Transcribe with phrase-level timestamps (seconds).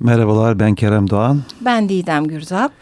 [0.00, 1.42] Merhabalar ben Kerem Doğan.
[1.60, 2.72] Ben Didem Gürzap.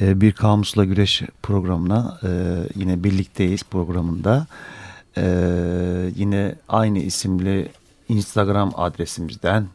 [0.00, 2.28] Ee, bir Kamusla Güreş programına e,
[2.74, 4.46] yine birlikteyiz programında.
[5.16, 5.22] Ee,
[6.16, 7.68] yine aynı isimli
[8.08, 9.66] Instagram adresimizden,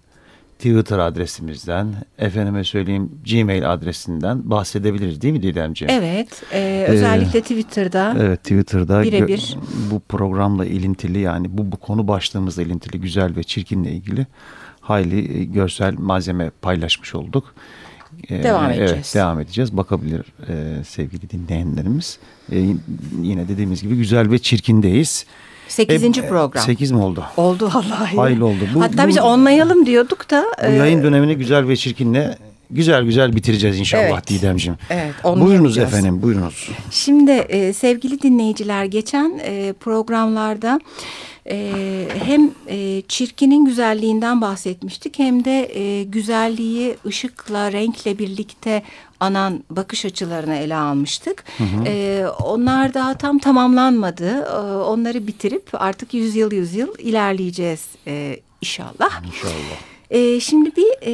[0.58, 1.88] Twitter adresimizden,
[2.18, 5.93] efendime söyleyeyim Gmail adresinden bahsedebiliriz değil mi Didemciğim?
[5.93, 8.15] Evet, e, özellikle ee, Twitter'da.
[8.20, 9.57] Evet, Twitter'da birebir.
[9.91, 14.27] bu programla ilintili yani bu, bu konu başlığımızla ilintili güzel ve çirkinle ilgili
[14.84, 17.55] hayli e, görsel malzeme paylaşmış olduk.
[18.30, 18.91] Ee, devam edeceğiz.
[18.91, 19.77] Evet, devam edeceğiz.
[19.77, 22.20] Bakabilir e, sevgili dinleyenlerimiz.
[22.52, 22.58] E,
[23.22, 25.25] yine dediğimiz gibi güzel ve çirkindeyiz.
[25.67, 26.63] Sekizinci e, program.
[26.63, 27.23] Sekiz mi oldu?
[27.38, 28.16] Oldu vallahi.
[28.16, 28.67] Hayli oldu.
[28.75, 30.45] Bu, Hatta bu, biz onlayalım diyorduk da.
[30.61, 32.38] Bu e, yayın dönemini güzel ve çirkinle
[32.73, 34.27] güzel güzel bitireceğiz inşallah evet.
[34.27, 34.77] Didemciğim.
[34.90, 35.14] Evet.
[35.23, 36.70] Buyurunuz efendim buyurunuz.
[36.91, 40.80] Şimdi e, sevgili dinleyiciler geçen e, programlarda
[41.50, 48.84] e, hem e, çirkinin güzelliğinden bahsetmiştik hem de e, güzelliği ışıkla, renkle birlikte
[49.20, 51.44] anan bakış açılarını ele almıştık.
[51.58, 51.84] Hı hı.
[51.88, 54.30] E, onlar daha tam tamamlanmadı.
[54.30, 59.25] E, onları bitirip artık yüzyıl yüzyıl ilerleyeceğiz e, inşallah.
[59.28, 59.92] İnşallah.
[60.14, 61.14] E, şimdi bir e,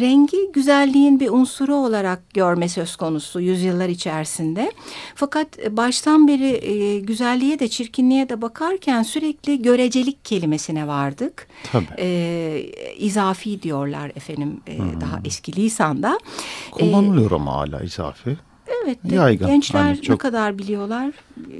[0.00, 4.72] rengi güzelliğin bir unsuru olarak görme söz konusu yüzyıllar içerisinde.
[5.14, 11.48] Fakat baştan beri e, güzelliğe de çirkinliğe de bakarken sürekli görecelik kelimesine vardık.
[11.72, 11.86] Tabii.
[11.98, 15.00] E, izafi diyorlar efendim e, hmm.
[15.00, 16.18] daha eski lisanda.
[16.70, 18.36] Kullanılıyor e, ama hala izafi.
[18.84, 18.98] Evet.
[19.04, 19.46] Yaygın.
[19.46, 20.10] Gençler hani çok...
[20.10, 21.10] ne kadar biliyorlar?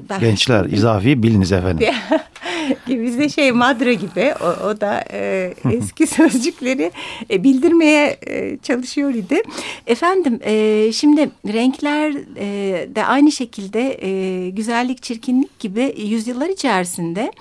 [0.08, 0.20] Ben...
[0.20, 1.88] Gençler izafi biliniz efendim.
[2.88, 6.92] Bizde şey madra gibi o, o da e, eski sözcükleri
[7.30, 9.42] e, bildirmeye e, çalışıyor idi.
[9.86, 17.32] Efendim e, şimdi renkler e, de aynı şekilde e, güzellik çirkinlik gibi yüzyıllar içerisinde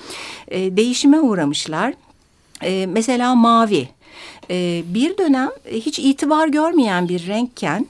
[0.47, 1.93] e, değişime uğramışlar.
[2.63, 3.87] E, mesela mavi.
[4.49, 7.87] E, bir dönem hiç itibar görmeyen bir renkken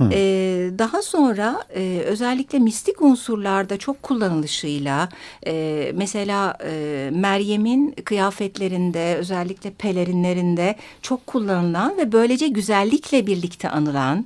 [0.00, 5.08] ee, daha sonra e, özellikle mistik unsurlarda çok kullanılışıyla
[5.46, 14.24] e, mesela e, Meryem'in kıyafetlerinde özellikle pelerinlerinde çok kullanılan ve böylece güzellikle birlikte anılan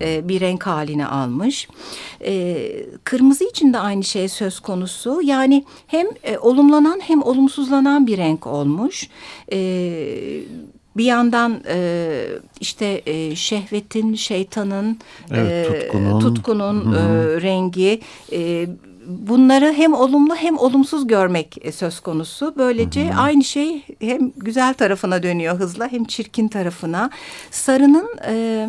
[0.00, 1.68] e, bir renk haline almış.
[2.24, 2.56] E,
[3.04, 5.20] kırmızı için de aynı şey söz konusu.
[5.22, 9.08] Yani hem e, olumlanan hem olumsuzlanan bir renk olmuş.
[9.52, 9.58] E,
[10.96, 12.26] bir yandan e,
[12.60, 14.98] işte e, şehvetin, şeytanın,
[15.30, 16.98] evet, e, tutkunun, tutkunun e,
[17.40, 18.00] rengi...
[18.32, 18.68] E,
[19.06, 22.54] bunları hem olumlu hem olumsuz görmek e, söz konusu.
[22.56, 23.20] Böylece hı hı.
[23.20, 27.10] aynı şey hem güzel tarafına dönüyor hızla hem çirkin tarafına.
[27.50, 28.68] Sarının e,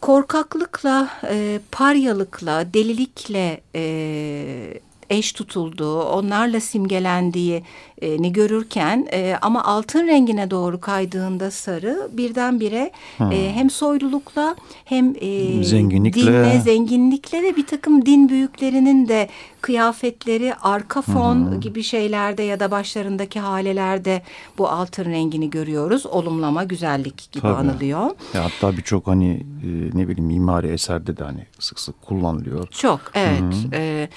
[0.00, 3.84] korkaklıkla, e, paryalıkla, delilikle e,
[5.14, 7.62] eş tutulduğu, onlarla simgelendiği
[8.02, 13.32] e, görürken e, ama altın rengine doğru kaydığında sarı birdenbire hmm.
[13.32, 16.22] e, hem soylulukla hem e, zenginlikle.
[16.22, 19.28] dinle, zenginlikle ve bir takım din büyüklerinin de
[19.64, 21.60] kıyafetleri arka fon hmm.
[21.60, 24.22] gibi şeylerde ya da başlarındaki halelerde
[24.58, 26.06] bu altın rengini görüyoruz.
[26.06, 27.52] Olumlama, güzellik gibi Tabii.
[27.52, 28.10] anılıyor.
[28.34, 32.68] Ya hatta birçok hani e, ne bileyim mimari eserde de hani sık sık kullanılıyor.
[32.68, 33.40] Çok evet.
[33.40, 33.72] Hmm.
[33.72, 34.08] E,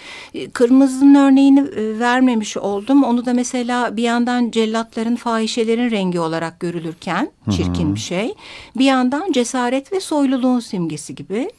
[0.53, 3.03] kırmızının örneğini e, vermemiş oldum.
[3.03, 8.33] Onu da mesela bir yandan cellatların, fahişelerin rengi olarak görülürken çirkin bir şey.
[8.77, 11.49] Bir yandan cesaret ve soyluluğun simgesi gibi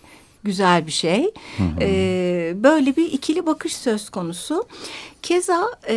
[0.44, 1.34] güzel bir şey.
[1.80, 4.66] Ee, böyle bir ikili bakış söz konusu.
[5.22, 5.96] Keza e,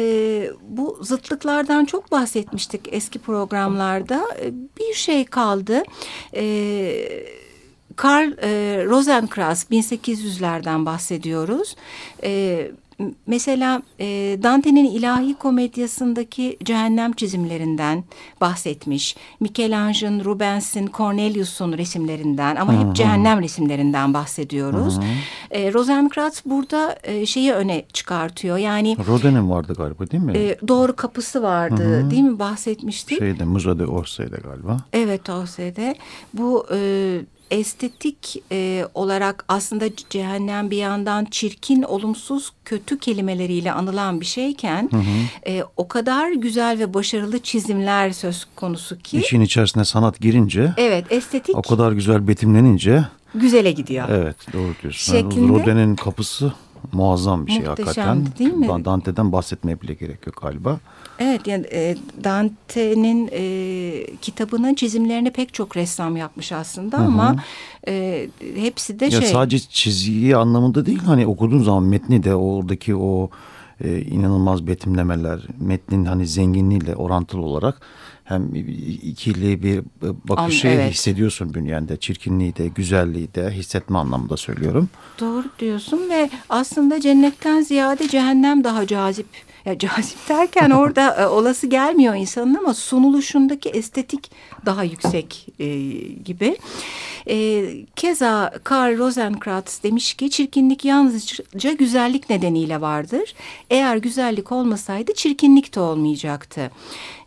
[0.61, 4.27] bu zıtlıklardan çok bahsetmiştik eski programlarda.
[4.41, 5.83] E, bir şey kaldı.
[6.35, 6.43] E,
[7.95, 11.75] Karl e, Rosenkranz 1800'lerden bahsediyoruz.
[12.23, 12.71] E,
[13.27, 14.05] mesela e,
[14.43, 18.03] Dante'nin ilahi komedyasındaki cehennem çizimlerinden
[18.41, 19.15] bahsetmiş.
[19.39, 24.99] Michelangelo'nun, Rubens'in, Cornelius'un resimlerinden ama hep cehennem resimlerinden bahsediyoruz.
[25.51, 28.57] E, Rosenkranz burada e, şeyi öne çıkartıyor.
[28.57, 30.37] Yani Rodin'in vardı galiba değil mi?
[30.37, 32.11] E, doğru kapısı vardı Hı -hı.
[32.11, 33.19] değil mi bahsetmiştik?
[33.19, 34.77] Şeyde Museo de Orsay'da galiba.
[34.93, 35.95] Evet Orsay'da.
[36.33, 37.21] Bu e,
[37.51, 44.97] estetik e, olarak aslında cehennem bir yandan çirkin, olumsuz, kötü kelimeleriyle anılan bir şeyken hı
[44.97, 45.51] hı.
[45.51, 49.19] E, o kadar güzel ve başarılı çizimler söz konusu ki.
[49.19, 50.73] İşin içerisine sanat girince.
[50.77, 51.55] Evet estetik.
[51.57, 53.03] O kadar güzel betimlenince.
[53.35, 54.09] Güzele gidiyor.
[54.09, 55.13] Evet doğru diyorsun.
[55.13, 56.53] Şeklinde, Rodin'in kapısı
[56.93, 58.25] muazzam bir şey hakikaten.
[58.39, 58.85] değil mi?
[58.85, 60.79] Dante'den bahsetmeye bile gerek yok galiba.
[61.19, 67.05] Evet yani e, Dante'nin e, kitabının çizimlerini pek çok ressam yapmış aslında Hı -hı.
[67.05, 67.35] ama
[67.87, 69.21] e, hepsi de ya şey.
[69.21, 73.29] Sadece çizgi anlamında değil hani okuduğun zaman metni de oradaki o
[73.83, 77.81] e, inanılmaz betimlemeler metnin hani zenginliğiyle orantılı olarak
[78.23, 78.55] hem
[79.03, 80.93] ikili bir bakışı An, evet.
[80.93, 81.97] hissediyorsun bünyende.
[81.97, 84.89] Çirkinliği de, güzelliği de hissetme anlamında söylüyorum.
[85.19, 89.27] Doğru diyorsun ve aslında cennetten ziyade cehennem daha cazip
[89.65, 94.31] ya cazip derken orada e, olası gelmiyor insanın ama sunuluşundaki estetik
[94.65, 95.87] daha yüksek e,
[96.25, 96.57] gibi.
[97.29, 97.65] E,
[97.95, 103.33] keza Karl Rosenkranz demiş ki çirkinlik yalnızca güzellik nedeniyle vardır.
[103.69, 106.71] Eğer güzellik olmasaydı çirkinlik de olmayacaktı.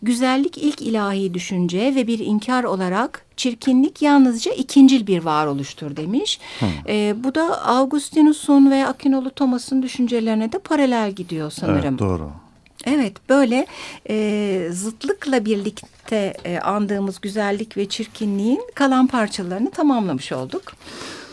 [0.03, 6.41] Güzellik ilk ilahi düşünce ve bir inkar olarak çirkinlik yalnızca ikincil bir varoluştur demiş.
[6.89, 11.85] E, bu da Augustinus'un ve Akinolu Thomas'ın düşüncelerine de paralel gidiyor sanırım.
[11.89, 12.44] Evet doğru.
[12.87, 13.67] Evet böyle
[14.11, 20.63] e, zıtlıkla birlikte e, andığımız güzellik ve çirkinliğin kalan parçalarını tamamlamış olduk.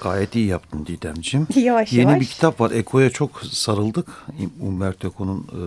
[0.02, 1.48] Gayet iyi yaptın Didemciğim.
[1.56, 2.22] Yavaş Yeni yavaş.
[2.22, 2.72] bir kitap var.
[2.72, 4.08] Eko'ya çok sarıldık.
[4.62, 5.60] Umberto Eco'nun e,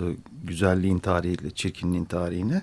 [0.45, 2.63] güzelliğin tarihiyle çirkinliğin tarihine.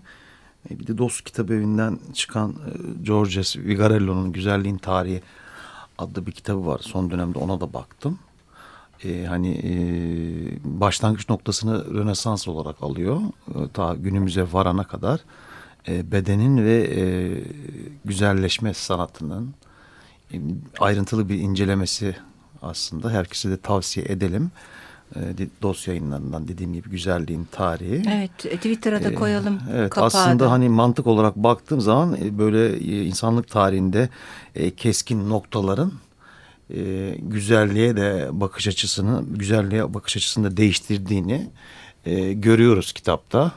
[0.70, 5.22] E, bir de Dost Kitap Evi'nden çıkan e, Georges Vigarello'nun Güzelliğin Tarihi
[5.98, 6.80] adlı bir kitabı var.
[6.84, 8.20] Son dönemde ona da baktım
[9.06, 9.74] e, hani e,
[10.64, 13.22] başlangıç noktasını Rönesans olarak alıyor.
[13.50, 15.20] E, ta günümüze varana kadar
[15.88, 17.04] e, bedenin ve e,
[18.06, 19.54] güzelleşme sanatının
[20.34, 20.38] e,
[20.80, 22.16] ayrıntılı bir incelemesi
[22.62, 23.10] aslında.
[23.10, 24.52] Herkese de tavsiye edelim.
[25.16, 25.20] E,
[25.62, 28.04] dosya yayınlarından dediğim gibi güzelliğin tarihi.
[28.10, 29.56] Evet Twitter'a da e, koyalım.
[29.56, 30.52] E, evet aslında da.
[30.52, 34.10] hani mantık olarak baktığım zaman e, böyle e, insanlık tarihinde
[34.56, 35.92] e, keskin noktaların
[36.76, 41.50] e, güzelliğe de bakış açısını, güzelliğe bakış açısını da değiştirdiğini
[42.06, 43.52] e, görüyoruz kitapta.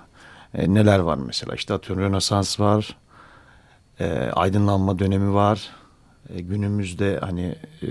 [0.55, 2.97] E, neler var mesela işte atıyorum Rönesans var,
[4.01, 5.71] e, aydınlanma dönemi var.
[6.29, 7.87] E, günümüzde hani e,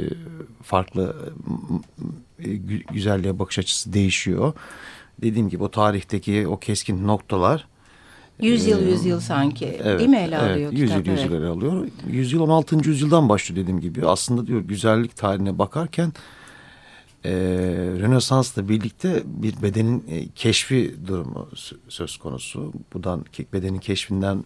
[0.63, 1.33] farklı
[2.39, 2.55] e,
[2.93, 4.53] güzelliğe bakış açısı değişiyor.
[5.21, 7.67] Dediğim gibi o tarihteki o keskin noktalar
[8.41, 11.07] Yüzyıl ee, yüzyıl sanki evet, değil mi ele evet, alıyor yüzyıl, kitap?
[11.07, 11.87] Yüzyıl ele alıyor.
[12.07, 12.89] Yüzyıl 16.
[12.89, 14.07] yüzyıldan başlıyor dediğim gibi.
[14.07, 16.13] Aslında diyor güzellik tarihine bakarken
[17.25, 17.31] e,
[17.99, 21.49] Rönesans'la birlikte bir bedenin e, keşfi durumu
[21.89, 22.73] söz konusu.
[22.93, 24.45] Buradan bedenin keşfinden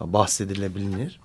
[0.00, 1.20] bahsedilebilir.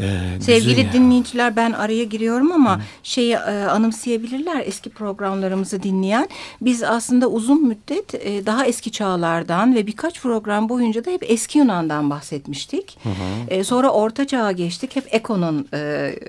[0.00, 0.92] Ee, Sevgili güzel.
[0.92, 2.80] dinleyiciler ben araya giriyorum ama Hı.
[3.02, 6.28] şeyi e, anımsayabilirler eski programlarımızı dinleyen.
[6.60, 11.58] Biz aslında uzun müddet e, daha eski çağlardan ve birkaç program boyunca da hep eski
[11.58, 12.98] Yunan'dan bahsetmiştik.
[13.02, 13.14] Hı hı.
[13.54, 15.78] E, sonra Orta Çağ'a geçtik hep Eko'nun e,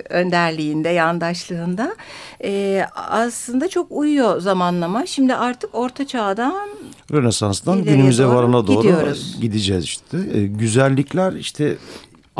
[0.10, 1.96] önderliğinde, yandaşlığında.
[2.44, 5.06] E, aslında çok uyuyor zamanlama.
[5.06, 6.70] Şimdi artık Orta Çağ'dan
[7.12, 9.38] Rönesans'tan günümüze doğru varana doğru gidiyoruz.
[9.42, 10.18] gideceğiz işte.
[10.34, 11.78] E, güzellikler işte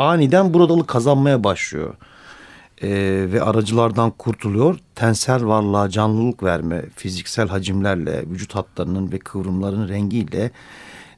[0.00, 1.94] aniden buradalık kazanmaya başlıyor.
[2.82, 2.88] Ee,
[3.32, 4.78] ve aracılardan kurtuluyor.
[4.94, 10.50] Tensel varlığa canlılık verme, fiziksel hacimlerle, vücut hatlarının ve kıvrımların rengiyle,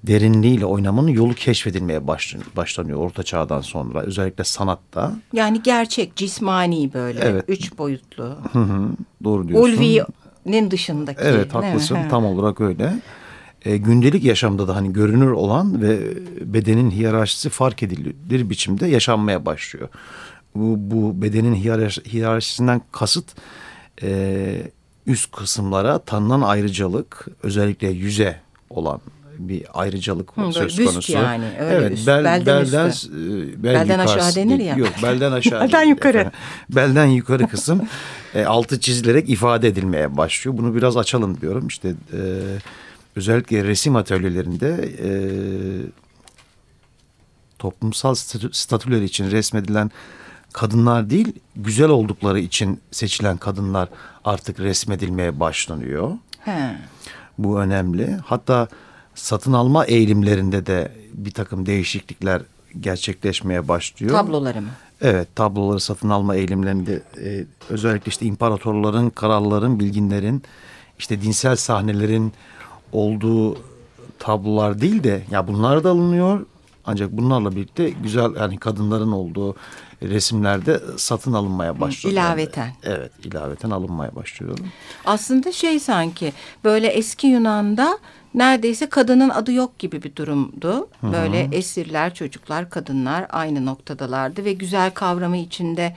[0.03, 2.07] derinliğiyle oynamanın yolu keşfedilmeye
[2.57, 4.01] başlanıyor Orta Çağ'dan sonra.
[4.01, 5.13] Özellikle sanatta.
[5.33, 7.21] Yani gerçek, cismani böyle.
[7.21, 7.45] Evet.
[7.49, 8.25] Üç boyutlu.
[8.53, 8.89] Hı hı,
[9.25, 9.73] doğru diyorsun.
[9.73, 11.21] Ulvi'nin dışındaki.
[11.23, 11.99] Evet haklısın.
[12.11, 12.93] Tam olarak öyle
[13.65, 15.99] e, gündelik yaşamda da hani görünür olan ve
[16.41, 19.89] bedenin hiyerarşisi fark edilir biçimde yaşanmaya başlıyor.
[20.55, 23.25] Bu, bu bedenin hiyerarşisinden kasıt
[24.03, 24.63] e,
[25.07, 29.01] üst kısımlara tanınan ayrıcalık özellikle yüze olan
[29.39, 31.13] bir ayrıcalık Hı, söz büst konusu.
[31.13, 31.45] yani.
[31.61, 33.09] Öyle evet, üst, bel, belden, belden, üstü.
[33.09, 34.77] E, bel belden aşağı denir ya.
[34.77, 35.61] Yok belden aşağı.
[35.65, 36.19] belden yukarı.
[36.19, 36.39] Efendim.
[36.71, 37.83] Belden yukarı kısım
[38.35, 40.59] e, altı çizilerek ifade edilmeye başlıyor.
[40.59, 41.67] Bunu biraz açalım diyorum.
[41.67, 42.19] İşte e,
[43.17, 45.11] özellikle resim atölyelerinde e,
[47.59, 48.15] toplumsal
[48.53, 49.91] statüler için resmedilen
[50.53, 53.89] kadınlar değil, güzel oldukları için seçilen kadınlar
[54.25, 56.13] artık resmedilmeye başlanıyor.
[56.39, 56.77] He.
[57.39, 58.17] Bu önemli.
[58.25, 58.69] Hatta
[59.15, 62.43] satın alma eğilimlerinde de bir takım değişiklikler
[62.81, 64.13] gerçekleşmeye başlıyor.
[64.13, 64.69] Tabloları mı?
[65.01, 70.43] Evet, tabloları satın alma eğilimlerinde e, özellikle işte imparatorların, kralların, bilginlerin,
[70.99, 72.33] işte dinsel sahnelerin
[72.93, 73.59] olduğu
[74.19, 76.47] tablolar değil de ya bunlar da alınıyor
[76.85, 79.57] ancak bunlarla birlikte güzel yani kadınların olduğu
[80.03, 82.13] resimlerde satın alınmaya başlıyor.
[82.13, 82.73] İlaveten.
[82.83, 84.59] Evet ilaveten alınmaya başlıyor.
[85.05, 86.33] Aslında şey sanki
[86.65, 87.99] böyle eski Yunan'da
[88.35, 90.89] neredeyse kadının adı yok gibi bir durumdu.
[91.03, 91.55] Böyle Hı -hı.
[91.55, 95.97] esirler, çocuklar, kadınlar aynı noktadalardı ve güzel kavramı içinde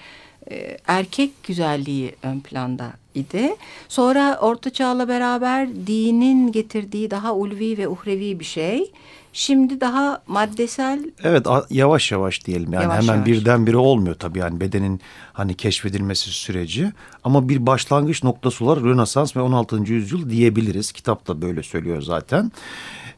[0.51, 3.55] e, erkek güzelliği ön planda idi.
[3.87, 8.91] Sonra Orta Çağ'la beraber dinin getirdiği daha ulvi ve uhrevi bir şey.
[9.33, 11.11] Şimdi daha maddesel.
[11.23, 13.27] Evet yavaş yavaş diyelim yani yavaş hemen yavaş.
[13.27, 15.01] birdenbire olmuyor tabii yani bedenin
[15.33, 16.91] hani keşfedilmesi süreci.
[17.23, 19.75] Ama bir başlangıç noktası olarak Rönesans ve 16.
[19.75, 20.91] yüzyıl diyebiliriz.
[20.91, 22.51] Kitap da böyle söylüyor zaten.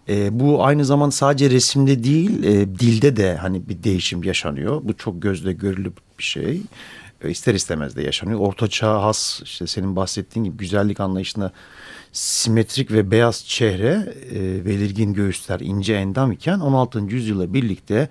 [0.10, 4.82] E, bu aynı zamanda sadece resimde değil e, dilde de hani bir değişim yaşanıyor.
[4.84, 6.62] Bu çok gözle görülür bir şey.
[7.24, 8.40] E, ister istemez de yaşanıyor.
[8.40, 11.52] Orta çağ has işte senin bahsettiğin gibi güzellik anlayışında
[12.12, 17.00] simetrik ve beyaz çehre, e, belirgin göğüsler, ince endam iken 16.
[17.00, 18.10] yüzyıla birlikte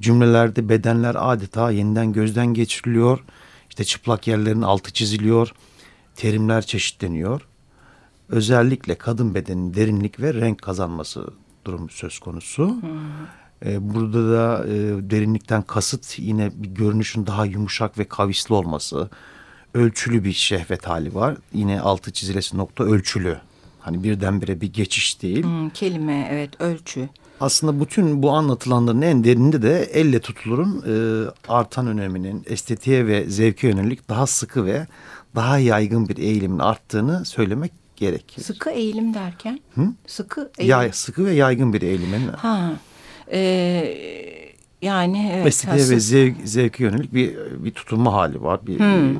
[0.00, 3.24] cümlelerde bedenler adeta yeniden gözden geçiriliyor.
[3.68, 5.52] İşte çıplak yerlerin altı çiziliyor,
[6.16, 7.48] terimler çeşitleniyor.
[8.28, 11.26] Özellikle kadın bedeninin derinlik ve renk kazanması
[11.64, 12.68] durumu söz konusu.
[12.68, 13.41] Hmm.
[13.66, 14.70] E, burada da e,
[15.10, 19.10] derinlikten kasıt yine bir görünüşün daha yumuşak ve kavisli olması
[19.74, 21.36] ölçülü bir şehvet hali var.
[21.52, 23.38] Yine altı çizilesi nokta ölçülü.
[23.80, 25.44] Hani birdenbire bir geçiş değil.
[25.44, 27.08] Hmm, kelime evet ölçü.
[27.40, 30.94] Aslında bütün bu anlatılanların en derininde de elle tutulurun e,
[31.48, 34.86] artan öneminin estetiğe ve zevke yönelik daha sıkı ve
[35.34, 38.42] daha yaygın bir eğilimin arttığını söylemek gerekir.
[38.42, 39.60] Sıkı eğilim derken?
[39.74, 39.88] Hı?
[40.06, 40.70] Sıkı eğilim.
[40.70, 42.28] Ya, sıkı ve yaygın bir eğilimin.
[42.28, 42.72] Ha.
[43.32, 45.46] Ee, yani evet.
[45.46, 48.66] Estetiğe ve zevk, zevke yönelik bir bir tutunma hali var.
[48.66, 49.16] Bir, hmm.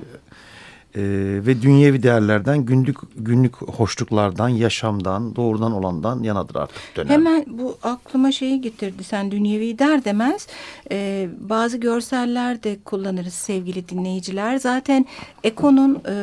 [0.94, 1.02] e,
[1.46, 7.10] ve dünyevi değerlerden günlük günlük hoşluklardan yaşamdan doğrudan olandan yanadır artık dönem.
[7.10, 10.46] Hemen bu aklıma şeyi getirdi sen dünyevi der demez
[10.90, 15.06] e, bazı görseller de kullanırız sevgili dinleyiciler zaten
[15.44, 16.14] Eko'nun e,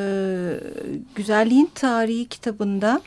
[1.15, 3.01] güzelliğin tarihi kitabında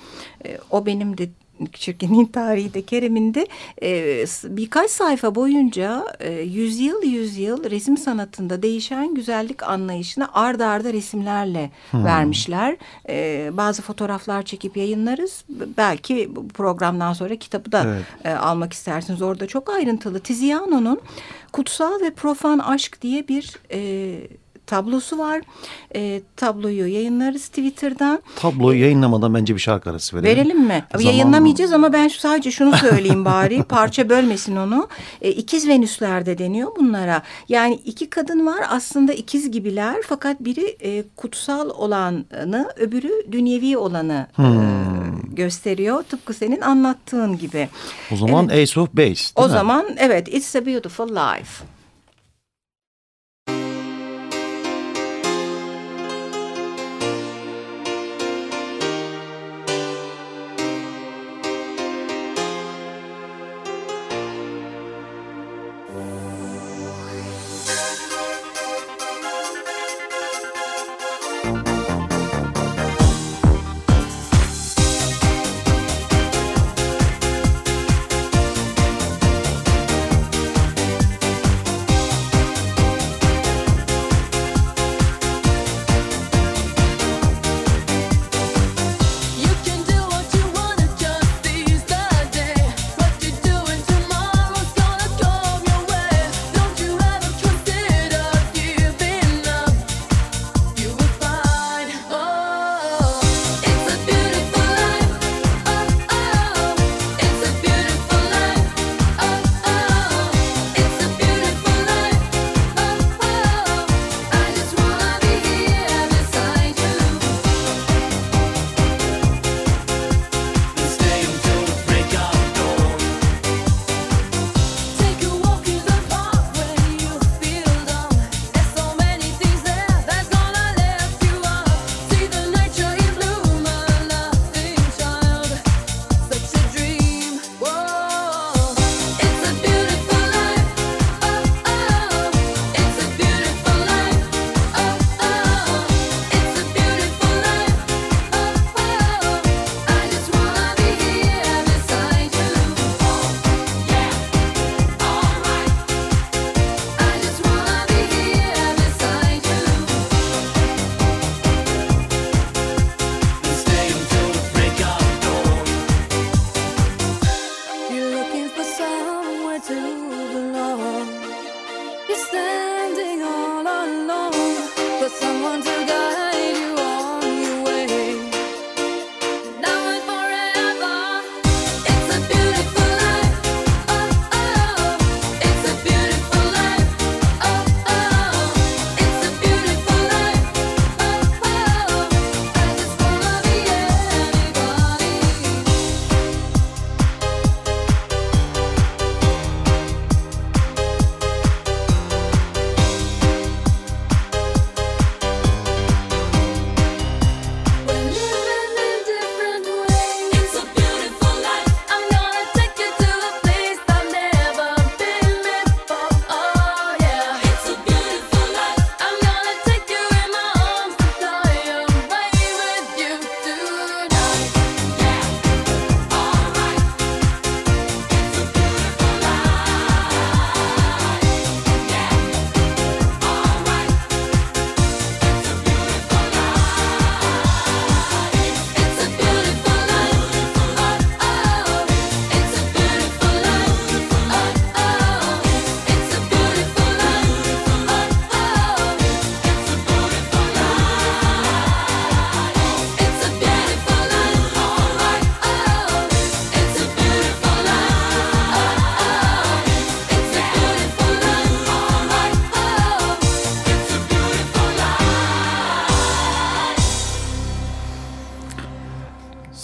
[0.47, 1.29] e, o benim de
[1.67, 3.47] çirkinliğin tarihi de Kerem'inde
[3.83, 11.71] e, birkaç sayfa boyunca e, yüzyıl yüzyıl resim sanatında değişen güzellik anlayışını ard arda resimlerle
[11.91, 12.05] hmm.
[12.05, 12.77] vermişler.
[13.09, 15.45] E, bazı fotoğraflar çekip yayınlarız.
[15.77, 18.05] Belki bu programdan sonra kitabı da evet.
[18.25, 19.23] e, almak istersiniz.
[19.23, 20.21] Orada çok ayrıntılı.
[20.21, 21.01] Tiziano'nun
[21.53, 24.42] Kutsal ve Profan Aşk diye bir e,
[24.73, 25.41] tablosu var.
[25.95, 28.23] E, tabloyu yayınlarız Twitter'dan.
[28.37, 30.37] Tabloyu e, yayınlamadan bence bir şarkı arası verelim.
[30.37, 30.85] Verelim mi?
[30.93, 31.05] Zaman...
[31.05, 33.63] Yayınlamayacağız ama ben sadece şunu söyleyeyim bari.
[33.63, 34.89] parça bölmesin onu.
[35.23, 37.23] E, ikiz Venüslerde deniyor bunlara.
[37.49, 44.27] Yani iki kadın var aslında ikiz gibiler fakat biri e, kutsal olanı öbürü dünyevi olanı
[44.39, 44.63] e, hmm.
[44.63, 44.73] e,
[45.33, 46.03] gösteriyor.
[46.03, 47.69] Tıpkı senin anlattığın gibi.
[48.13, 48.71] O zaman evet.
[48.71, 49.51] Ace of Base O mi?
[49.51, 51.82] zaman evet It's a Beautiful Life.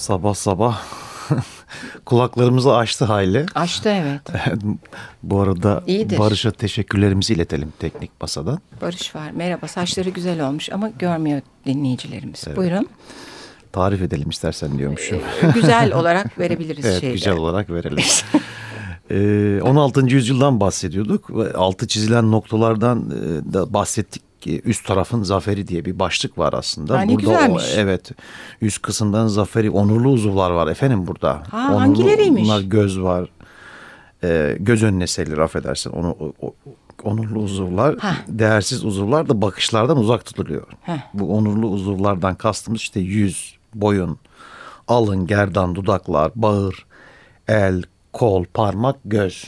[0.09, 0.83] Sabah sabah
[2.05, 3.47] kulaklarımızı açtı hayli.
[3.55, 4.21] Açtı evet.
[5.23, 6.19] Bu arada İyidir.
[6.19, 8.59] Barış'a teşekkürlerimizi iletelim teknik masadan.
[8.81, 9.31] Barış var.
[9.31, 9.69] Merhaba.
[9.69, 12.45] Saçları güzel olmuş ama görmüyor dinleyicilerimiz.
[12.57, 12.88] Buyurun.
[13.73, 15.19] Tarif edelim istersen diyormuşum.
[15.55, 17.17] Güzel olarak verebiliriz evet şeyleri.
[17.17, 18.05] güzel olarak verelim.
[19.11, 20.00] Ee, 16.
[20.07, 24.23] yüzyıldan bahsediyorduk altı çizilen noktalardan e, da bahsettik.
[24.40, 26.99] Ki Üst tarafın zaferi diye bir başlık var aslında.
[26.99, 27.64] Ha, ne güzelmiş.
[27.76, 28.11] evet
[28.62, 31.42] üst kısımdan zaferi onurlu uzuvlar var efendim burada.
[31.50, 32.42] Ha, onurlu, hangileriymiş?
[32.45, 33.28] Bunlar göz var.
[34.25, 35.90] Ee, göz önüne serilir affedersin.
[35.90, 36.54] Onu, o, o-
[37.02, 38.16] onurlu uzuvlar, Ha.
[38.28, 40.66] değersiz uzuvlar da bakışlardan uzak tutuluyor.
[40.83, 40.99] Heh.
[41.14, 44.18] Bu onurlu uzuvlardan kastımız işte yüz, boyun,
[44.88, 46.87] alın, gerdan, dudaklar, bağır,
[47.49, 49.45] el, kol, parmak, göz.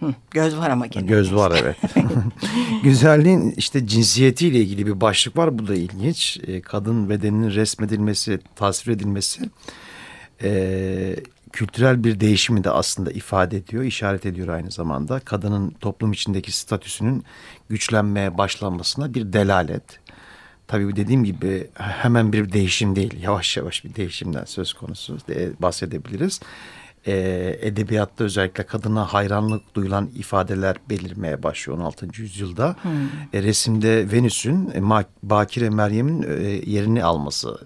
[0.00, 1.06] Hı, göz var ama gene.
[1.06, 1.76] Göz var evet.
[2.82, 5.58] Güzelliğin işte cinsiyetiyle ilgili bir başlık var.
[5.58, 6.40] Bu da ilginç.
[6.46, 9.50] Ee, Kadın bedeninin resmedilmesi, tasvir edilmesi
[10.42, 11.16] e,
[11.52, 15.20] kültürel bir değişimi de aslında ifade ediyor, işaret ediyor aynı zamanda.
[15.20, 17.24] Kadının toplum içindeki statüsünün
[17.68, 20.00] güçlenmeye başlanmasına bir delalet.
[20.66, 26.40] Tabii dediğim gibi hemen bir değişim değil, yavaş yavaş bir değişimden söz konusu de bahsedebiliriz.
[27.06, 32.08] Ee, edebiyatta özellikle kadına hayranlık duyulan ifadeler belirmeye başlıyor 16.
[32.22, 32.76] yüzyılda.
[33.32, 37.60] E, resimde Venüs'ün e, Bakire Meryem'in e, yerini alması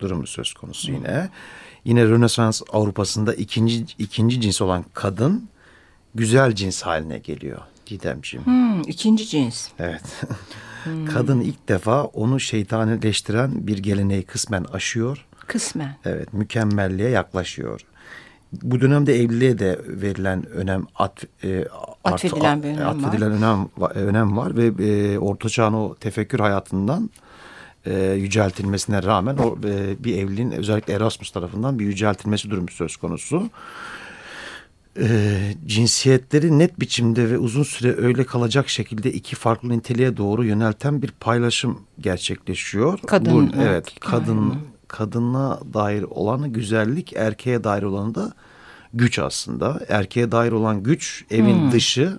[0.00, 1.30] durumu söz konusu yine.
[1.84, 5.48] Yine Rönesans Avrupa'sında ikinci ikinci cins olan kadın
[6.14, 8.46] güzel cins haline geliyor Didemciğim.
[8.46, 9.68] Hmm, ikinci cins.
[9.78, 10.02] Evet.
[11.14, 15.26] Kadın ilk defa onu şeytanileştiren bir geleneği kısmen aşıyor.
[15.46, 15.96] Kısmen.
[16.04, 17.80] Evet, mükemmelliğe yaklaşıyor.
[18.52, 21.64] Bu dönemde evliliğe de verilen önem at, e,
[22.04, 22.94] Atfedilen bir önem var.
[22.94, 27.10] atfedilen önem va- önem var ve e, Orta Çağ'ın o tefekkür hayatından
[27.86, 33.50] e, yüceltilmesine rağmen o e, bir evliliğin özellikle Erasmus tarafından bir yüceltilmesi durumu söz konusu.
[35.00, 35.08] E,
[35.66, 41.10] cinsiyetleri net biçimde ve uzun süre öyle kalacak şekilde iki farklı niteliğe doğru yönelten bir
[41.20, 42.98] paylaşım gerçekleşiyor.
[43.06, 44.54] Kadın, Bu, evet, kadın ayrımı.
[44.88, 48.32] Kadına dair olanı güzellik, erkeğe dair olanı da
[48.94, 49.80] güç aslında.
[49.88, 52.18] Erkeğe dair olan güç evin dışı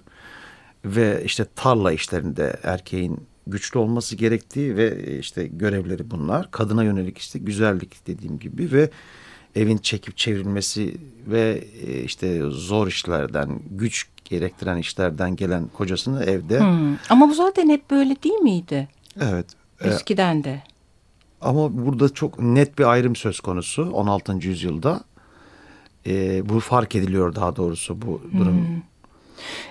[0.85, 6.51] ve işte tarla işlerinde erkeğin güçlü olması gerektiği ve işte görevleri bunlar.
[6.51, 8.89] Kadına yönelik işte güzellik dediğim gibi ve
[9.55, 16.97] evin çekip çevrilmesi ve e, işte zor işlerden, güç gerektiren işlerden gelen kocasını evde Hmm.
[17.09, 18.87] Ama bu zaten hep böyle değil miydi?
[19.21, 19.45] evet
[19.81, 20.63] e, Eskiden de.
[21.41, 24.47] Ama burada çok net bir ayrım söz konusu 16.
[24.47, 25.03] yüzyılda.
[26.07, 28.83] Ee, bu fark ediliyor daha doğrusu bu durum.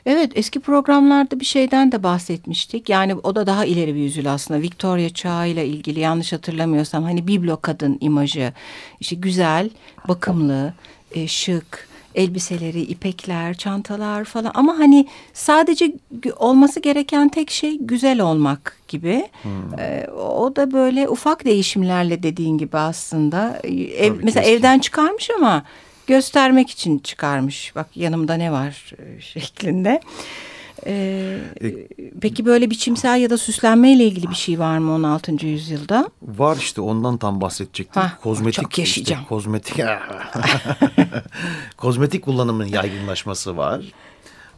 [0.06, 2.88] Evet eski programlarda bir şeyden de bahsetmiştik.
[2.88, 4.60] Yani o da daha ileri bir yüzyıl aslında.
[4.60, 8.52] Victoria çağı ile ilgili yanlış hatırlamıyorsam hani biblo kadın imajı.
[9.00, 9.70] işte güzel,
[10.08, 10.74] bakımlı,
[11.12, 14.50] e, şık, elbiseleri, ipekler, çantalar falan.
[14.54, 15.92] Ama hani sadece
[16.36, 19.28] olması gereken tek şey güzel olmak gibi.
[19.78, 23.60] E, o da böyle ufak değişimlerle dediğin gibi aslında.
[23.64, 24.56] Ev, Tabii, mesela kesin.
[24.56, 25.62] evden çıkarmış ama
[26.06, 27.72] göstermek için çıkarmış.
[27.76, 30.00] Bak yanımda ne var e, şeklinde.
[30.86, 31.38] Ee,
[32.20, 35.46] peki böyle biçimsel ya da süslenmeyle ilgili bir şey var mı 16.
[35.46, 36.10] yüzyılda?
[36.22, 38.02] Var işte ondan tam bahsedecektim.
[38.02, 39.20] Hah, kozmetik çok yaşayacağım.
[39.20, 39.76] işte kozmetik
[41.76, 43.84] kozmetik kullanımının yaygınlaşması var.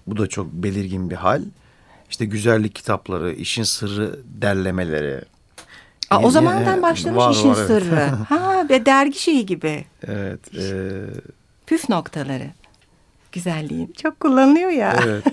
[0.06, 1.42] Bu da çok belirgin bir hal.
[2.10, 5.20] İşte güzellik kitapları, işin sırrı derlemeleri.
[6.10, 7.66] Aa, o zamandan başlamış var, işin var, evet.
[7.66, 8.06] sırrı.
[8.28, 9.84] Ha ve dergi şeyi gibi.
[10.02, 10.40] Evet.
[10.54, 11.02] e,
[11.66, 12.50] Püf noktaları.
[13.32, 13.94] Güzelliğin.
[14.02, 14.96] Çok kullanılıyor ya.
[15.04, 15.24] evet.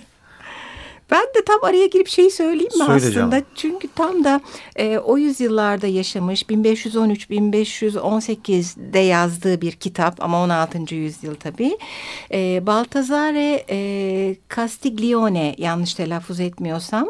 [1.12, 3.12] Ben de tam araya girip şeyi söyleyeyim mi Söyle aslında?
[3.14, 3.46] canım.
[3.56, 4.42] Çünkü tam da
[4.76, 10.96] e, o yüzyıllarda yaşamış 1513-1518'de yazdığı bir kitap ama 16.
[10.96, 11.78] yüzyıl tabii.
[12.34, 17.10] E, Baltazare e, Castiglione yanlış telaffuz etmiyorsam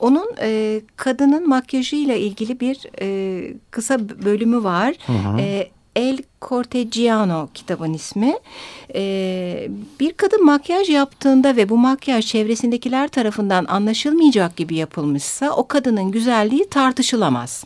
[0.00, 4.94] onun e, kadının makyajıyla ilgili bir e, kısa bölümü var.
[5.40, 8.34] E, El Cortegiano kitabın ismi.
[8.94, 9.68] Ee,
[10.00, 16.68] bir kadın makyaj yaptığında ve bu makyaj çevresindekiler tarafından anlaşılmayacak gibi yapılmışsa o kadının güzelliği
[16.68, 17.64] tartışılamaz.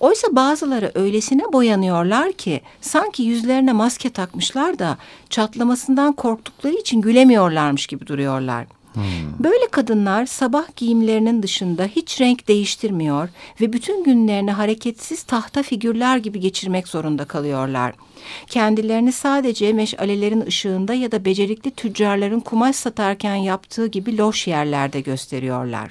[0.00, 4.98] Oysa bazıları öylesine boyanıyorlar ki sanki yüzlerine maske takmışlar da
[5.30, 8.66] çatlamasından korktukları için gülemiyorlarmış gibi duruyorlar.
[9.38, 13.28] Böyle kadınlar sabah giyimlerinin dışında hiç renk değiştirmiyor
[13.60, 17.92] ve bütün günlerini hareketsiz tahta figürler gibi geçirmek zorunda kalıyorlar.
[18.46, 25.90] Kendilerini sadece meşalelerin ışığında ya da becerikli tüccarların kumaş satarken yaptığı gibi loş yerlerde gösteriyorlar.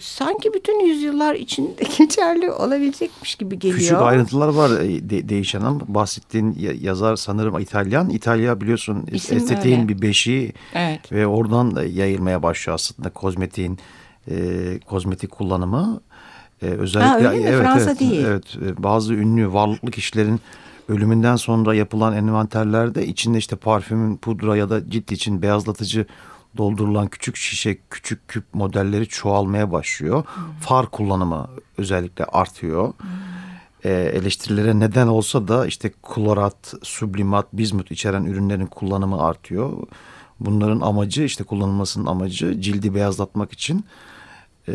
[0.00, 3.78] Sanki bütün yüzyıllar içinde geçerli olabilecekmiş gibi geliyor.
[3.78, 8.10] Küçük ayrıntılar var e, de, değişen ama bahsettiğin yazar sanırım İtalyan.
[8.10, 9.88] İtalya biliyorsun İsim estetiğin öyle.
[9.88, 11.12] bir beşiği Evet.
[11.12, 13.78] ve oradan da yayılmaya başlıyor aslında kozmetiğin
[14.30, 14.34] e,
[14.86, 16.00] kozmetik kullanımı.
[16.62, 18.24] E, özellikle Ha, evet Fransa evet, değil.
[18.26, 20.40] evet e, bazı ünlü varlıklı kişilerin
[20.88, 26.06] ölümünden sonra yapılan envanterlerde içinde işte parfümün pudra ya da cilt için beyazlatıcı
[26.56, 30.24] doldurulan küçük şişe, küçük küp modelleri çoğalmaya başlıyor.
[30.60, 32.92] Far kullanımı özellikle artıyor.
[33.84, 39.72] E, eleştirilere neden olsa da işte klorat, sublimat, bizmut içeren ürünlerin kullanımı artıyor.
[40.40, 43.84] Bunların amacı işte kullanılmasının amacı cildi beyazlatmak için
[44.68, 44.72] e,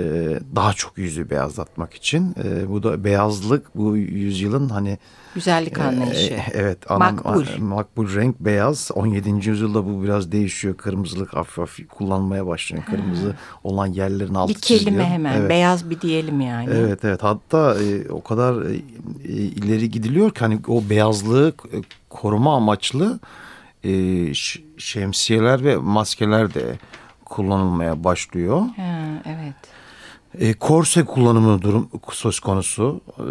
[0.56, 2.36] daha çok yüzü beyazlatmak için.
[2.44, 4.98] E, bu da beyazlık bu yüzyılın hani
[5.36, 6.34] Güzellik anlayışı.
[6.34, 7.46] e, evet anam- Makbul.
[7.56, 8.92] a- makbul renk beyaz.
[8.96, 9.50] 17.
[9.50, 10.78] yüzyılda bu biraz değişiyor.
[10.78, 12.84] Kırmızılık hafif hafif kullanılmaya başlıyor.
[12.86, 15.06] Kırmızı olan yerlerin altı Bir kelime çiziliyor.
[15.06, 15.38] hemen.
[15.40, 15.50] Evet.
[15.50, 16.70] Beyaz bir diyelim yani.
[16.74, 18.76] Evet evet hatta e, o kadar e,
[19.24, 21.78] e, ileri gidiliyor ki hani o beyazlığı e,
[22.10, 23.20] koruma amaçlı
[23.84, 23.92] e,
[24.78, 26.78] şemsiyeler ve maskeler de
[27.26, 28.62] kullanılmaya başlıyor.
[30.40, 33.02] E, korse kullanımı durum söz konusu.
[33.20, 33.22] E,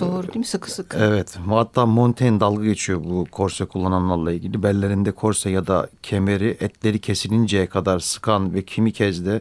[0.00, 0.44] Doğru değil mi?
[0.44, 0.98] Sıkı sıkı.
[1.00, 4.62] Evet hatta Montaigne dalga geçiyor bu korse kullananlarla ilgili.
[4.62, 9.40] Bellerinde korse ya da kemeri etleri kesilinceye kadar sıkan ve kimi kez de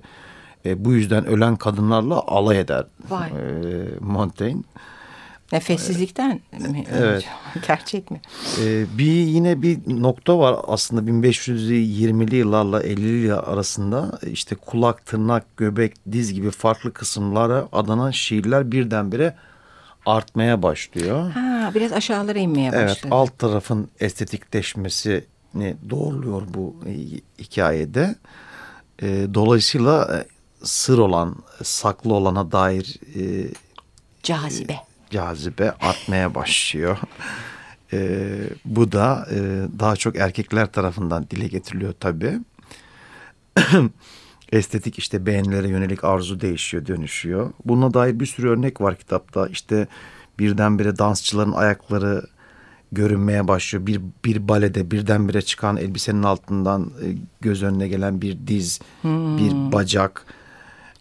[0.66, 3.30] e, bu yüzden ölen kadınlarla alay eder Vay.
[3.30, 3.34] e,
[4.00, 4.62] Montaigne.
[5.52, 6.86] Nefessizlikten mi?
[6.94, 7.26] Evet.
[7.68, 8.22] Gerçek mi?
[8.62, 15.58] Ee, bir yine bir nokta var aslında 1520'li yıllarla 50'li yıllar arasında işte kulak, tırnak,
[15.58, 19.36] göbek, diz gibi farklı kısımlara adanan şiirler birdenbire
[20.06, 21.32] artmaya başlıyor.
[21.32, 23.16] Ha, biraz aşağılara inmeye Evet başladı.
[23.16, 25.24] alt tarafın estetikleşmesini
[25.90, 26.92] doğruluyor bu e,
[27.44, 28.16] hikayede.
[29.02, 30.26] E, dolayısıyla e,
[30.66, 33.48] sır olan, saklı olana dair e,
[34.24, 34.76] Cazibe.
[35.10, 36.98] Cazibe artmaya başlıyor.
[37.94, 39.38] Ee, bu da e,
[39.80, 42.40] daha çok erkekler tarafından dile getiriliyor tabii.
[44.52, 47.52] Estetik işte beğenilere yönelik arzu değişiyor, dönüşüyor.
[47.66, 49.48] Buna dair bir sürü örnek var kitapta.
[49.48, 49.88] İşte
[50.40, 52.28] birdenbire dansçıların ayakları
[52.92, 53.88] görünmeye başlıyor.
[53.88, 57.06] Bir, bir balede birdenbire çıkan elbisenin altından e,
[57.42, 60.26] göz önüne gelen bir diz, bir bacak.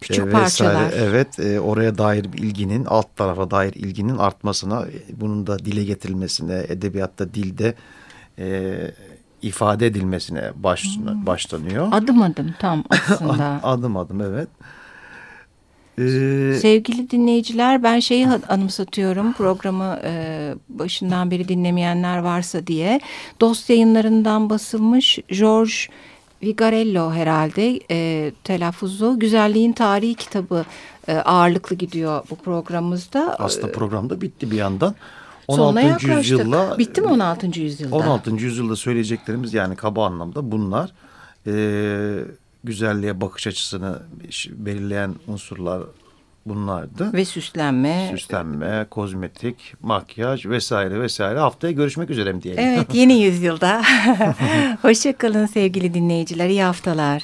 [0.01, 0.93] Küçük e, parçalar.
[0.97, 5.83] Evet e, oraya dair bir ilginin alt tarafa dair ilginin artmasına e, bunun da dile
[5.83, 7.73] getirilmesine edebiyatta dilde
[8.39, 8.77] e,
[9.41, 10.85] ifade edilmesine baş,
[11.25, 11.87] başlanıyor.
[11.91, 13.59] Adım adım tam aslında.
[13.63, 14.47] adım adım evet.
[15.99, 22.99] Ee, Sevgili dinleyiciler ben şeyi anımsatıyorum programı e, başından beri dinlemeyenler varsa diye.
[23.41, 25.73] Dost yayınlarından basılmış George
[26.43, 30.65] Vigarello herhalde e, telaffuzu Güzelliğin Tarihi kitabı
[31.07, 33.35] e, ağırlıklı gidiyor bu programımızda.
[33.39, 34.95] aslında programda bitti bir yandan.
[35.49, 35.87] Sonuna 16.
[35.87, 36.31] yaklaştık.
[36.31, 37.59] yüzyılla Bitti mi 16.
[37.59, 37.95] yüzyılda?
[37.95, 38.31] 16.
[38.31, 40.91] yüzyılda söyleyeceklerimiz yani kaba anlamda bunlar.
[41.47, 42.19] Ee,
[42.63, 43.99] güzelliğe bakış açısını
[44.51, 45.81] belirleyen unsurlar
[46.49, 47.13] bunlardı.
[47.13, 48.07] Ve süslenme.
[48.11, 51.39] Süslenme, kozmetik, makyaj vesaire vesaire.
[51.39, 52.63] Haftaya görüşmek üzere mi diyelim?
[52.63, 53.81] Evet yeni yüzyılda.
[54.81, 56.49] Hoşçakalın sevgili dinleyiciler.
[56.49, 57.23] İyi haftalar.